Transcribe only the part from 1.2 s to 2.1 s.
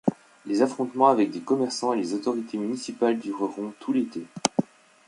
des commerçants et